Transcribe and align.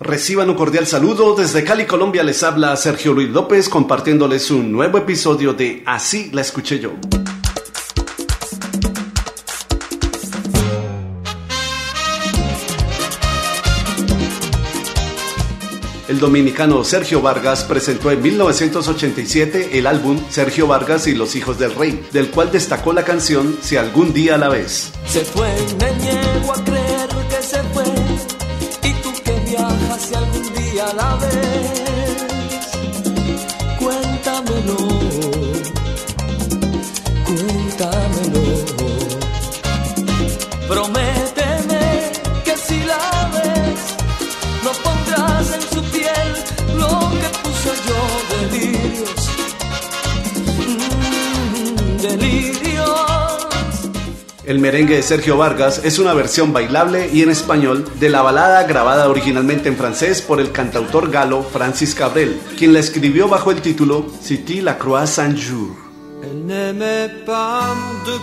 Reciban 0.00 0.50
un 0.50 0.56
cordial 0.56 0.88
saludo 0.88 1.36
desde 1.36 1.62
Cali, 1.62 1.86
Colombia. 1.86 2.24
Les 2.24 2.42
habla 2.42 2.76
Sergio 2.76 3.12
Luis 3.12 3.28
López 3.28 3.68
compartiéndoles 3.68 4.50
un 4.50 4.72
nuevo 4.72 4.98
episodio 4.98 5.52
de 5.52 5.84
Así 5.86 6.30
la 6.32 6.40
escuché 6.40 6.80
yo. 6.80 6.94
El 16.08 16.18
dominicano 16.18 16.82
Sergio 16.82 17.22
Vargas 17.22 17.62
presentó 17.62 18.10
en 18.10 18.20
1987 18.20 19.78
el 19.78 19.86
álbum 19.86 20.18
Sergio 20.28 20.66
Vargas 20.66 21.06
y 21.06 21.14
los 21.14 21.36
Hijos 21.36 21.60
del 21.60 21.72
Rey, 21.72 22.04
del 22.12 22.30
cual 22.30 22.50
destacó 22.50 22.92
la 22.92 23.04
canción 23.04 23.58
Si 23.62 23.76
algún 23.76 24.12
día 24.12 24.38
la 24.38 24.48
ves. 24.48 24.92
Se 25.06 25.24
fue, 25.24 25.54
me 25.78 25.92
niego 26.04 26.52
a 26.52 26.64
creer 26.64 26.83
algún 30.74 30.94
día 30.94 30.94
la 30.94 31.16
ves. 31.16 31.83
El 54.46 54.58
merengue 54.58 54.96
de 54.96 55.02
Sergio 55.02 55.38
Vargas 55.38 55.80
es 55.84 55.98
una 55.98 56.12
versión 56.12 56.52
bailable 56.52 57.08
y 57.10 57.22
en 57.22 57.30
español 57.30 57.86
de 57.98 58.10
la 58.10 58.20
balada 58.20 58.64
grabada 58.64 59.08
originalmente 59.08 59.70
en 59.70 59.76
francés 59.76 60.20
por 60.20 60.38
el 60.38 60.52
cantautor 60.52 61.10
galo 61.10 61.42
Francis 61.42 61.94
Cabrel, 61.94 62.38
quien 62.58 62.74
la 62.74 62.80
escribió 62.80 63.26
bajo 63.26 63.50
el 63.50 63.62
título 63.62 64.06
City 64.20 64.60
la 64.60 64.76
Croix 64.76 65.18
un 65.18 65.34
jour. 65.34 65.74
Elle 66.22 66.44
n'aimait 66.44 67.24
pas 67.24 67.74
de 68.04 68.18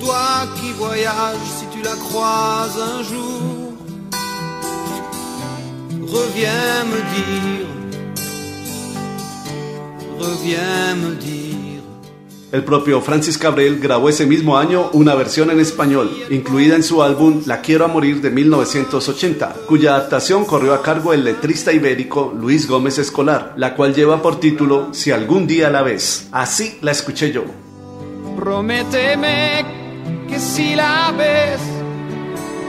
toi 0.00 0.48
qui 0.56 0.72
voyages 0.72 1.48
si 1.58 1.66
tu 1.72 1.82
la 1.82 1.96
croises 1.96 2.78
un 2.78 3.02
jour. 3.02 3.72
Reviens 6.06 6.84
me 6.92 7.00
dire, 7.14 7.66
reviens 10.20 10.94
me 10.96 11.14
dire. 11.16 11.73
El 12.54 12.62
propio 12.62 13.00
Francis 13.00 13.36
Cabrel 13.36 13.80
grabó 13.80 14.08
ese 14.08 14.26
mismo 14.26 14.56
año 14.56 14.88
una 14.92 15.16
versión 15.16 15.50
en 15.50 15.58
español, 15.58 16.08
incluida 16.30 16.76
en 16.76 16.84
su 16.84 17.02
álbum 17.02 17.42
La 17.46 17.60
Quiero 17.60 17.84
a 17.84 17.88
Morir 17.88 18.20
de 18.20 18.30
1980, 18.30 19.56
cuya 19.66 19.96
adaptación 19.96 20.44
corrió 20.44 20.72
a 20.72 20.80
cargo 20.80 21.10
del 21.10 21.24
letrista 21.24 21.72
ibérico 21.72 22.32
Luis 22.32 22.68
Gómez 22.68 22.98
Escolar, 22.98 23.54
la 23.56 23.74
cual 23.74 23.92
lleva 23.92 24.22
por 24.22 24.38
título 24.38 24.94
Si 24.94 25.10
algún 25.10 25.48
día 25.48 25.68
la 25.68 25.82
ves. 25.82 26.28
Así 26.30 26.78
la 26.80 26.92
escuché 26.92 27.32
yo. 27.32 27.42
Prométeme 28.36 29.64
que 30.28 30.38
si 30.38 30.76
la 30.76 31.12
ves, 31.18 31.58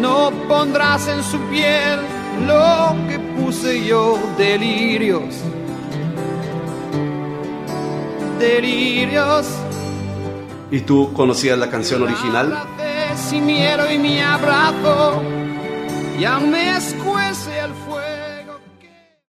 no 0.00 0.32
pondrás 0.48 1.06
en 1.06 1.22
su 1.22 1.38
piel 1.50 2.00
lo 2.46 2.96
que 3.10 3.18
puse 3.18 3.84
yo, 3.84 4.18
delirios. 4.38 5.34
Delirios 8.38 9.46
¿Y 10.70 10.80
tú 10.80 11.12
conocías 11.12 11.58
la 11.58 11.70
canción 11.70 12.02
original? 12.02 12.58
Si 13.16 13.40
miedo 13.40 13.90
y 13.90 13.98
mi 13.98 14.20
abrazo, 14.20 15.22
ya 16.18 16.38
me 16.38 16.76
escuece 16.76 17.60